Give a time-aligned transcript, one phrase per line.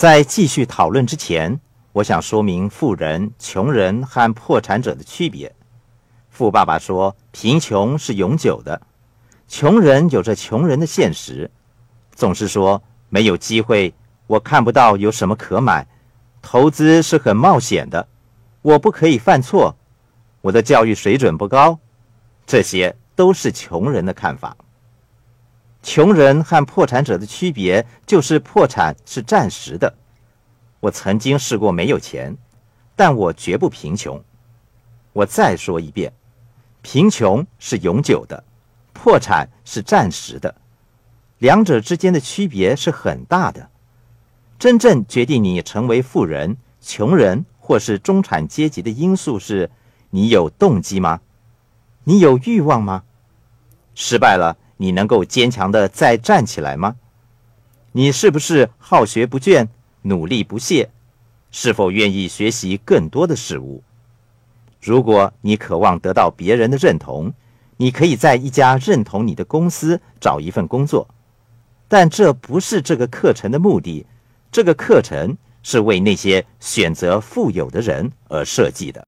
[0.00, 1.60] 在继续讨论之前，
[1.92, 5.54] 我想说明富人、穷人和破产者的区别。
[6.30, 8.80] 富爸爸说，贫穷是永久的，
[9.46, 11.50] 穷人有着穷人的现实，
[12.14, 13.92] 总是说没有机会，
[14.26, 15.86] 我看不到有什么可买，
[16.40, 18.08] 投资是很冒险的，
[18.62, 19.76] 我不可以犯错，
[20.40, 21.78] 我的教育水准不高，
[22.46, 24.56] 这些都是穷人的看法。
[25.82, 29.94] 穷人和破产者的区别就是破产是暂时的。
[30.80, 32.36] 我曾经试过没有钱，
[32.94, 34.22] 但我绝不贫穷。
[35.12, 36.12] 我再说一遍，
[36.82, 38.44] 贫穷是永久的，
[38.92, 40.54] 破产是暂时的，
[41.38, 43.70] 两者之间的区别是很大的。
[44.58, 49.70] 真正决定你成为富人、穷人或是中产阶级的因素是：
[50.10, 51.20] 你有动机吗？
[52.04, 53.04] 你有欲望吗？
[53.94, 54.56] 失败了。
[54.80, 56.96] 你能够坚强的再站起来吗？
[57.92, 59.68] 你是不是好学不倦、
[60.00, 60.88] 努力不懈？
[61.50, 63.82] 是否愿意学习更多的事物？
[64.80, 67.30] 如果你渴望得到别人的认同，
[67.76, 71.06] 你可以在一家认同你的公司找一份工作，
[71.86, 74.06] 但这不是这个课程的目的。
[74.50, 79.06] 这个课程是为那些选择富有的人而设计的。